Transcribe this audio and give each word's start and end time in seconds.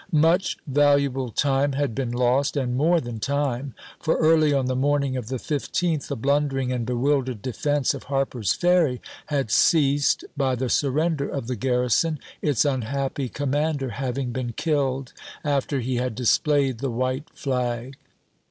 Much 0.11 0.57
valuable 0.65 1.29
time 1.29 1.73
had 1.73 1.93
been 1.93 2.09
lost, 2.11 2.57
and 2.57 2.75
more 2.75 2.99
than 2.99 3.19
time; 3.19 3.75
for 3.99 4.17
early 4.17 4.51
on 4.51 4.65
the 4.65 4.75
morning 4.75 5.15
of 5.15 5.27
the 5.27 5.35
15th 5.37 6.07
the 6.07 6.15
blundering 6.15 6.71
and 6.71 6.87
bewildered 6.87 7.39
defense 7.43 7.93
of 7.93 8.05
Harper's 8.05 8.51
Ferry 8.53 8.99
had 9.27 9.51
ceased 9.51 10.23
by 10.35 10.55
the 10.55 10.69
surrender 10.69 11.29
of 11.29 11.45
the 11.45 11.55
garrison, 11.55 12.17
its 12.41 12.65
unhappy 12.65 13.29
commander 13.29 13.89
having 13.89 14.31
been 14.31 14.53
killed 14.53 15.13
after 15.43 15.79
he 15.81 15.97
had 15.97 16.15
displayed 16.15 16.79
the 16.79 16.89
white 16.89 17.29
flag. 17.35 17.95